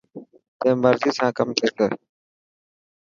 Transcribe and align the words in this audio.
تيان 0.59 0.77
مرضي 0.83 1.09
سان 1.17 1.29
ڪم 1.37 1.49
ٿيسي. 1.57 1.85